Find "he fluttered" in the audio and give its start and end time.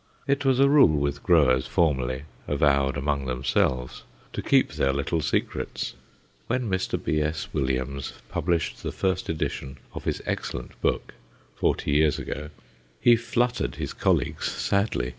12.99-13.75